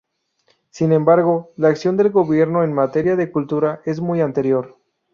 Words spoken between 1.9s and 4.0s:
del Gobierno en materia de cultura